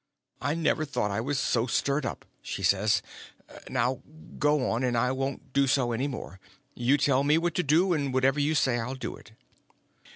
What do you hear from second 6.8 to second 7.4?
tell me